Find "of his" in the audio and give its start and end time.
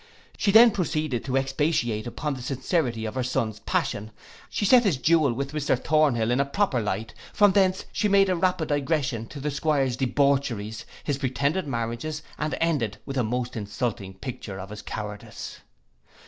14.59-14.81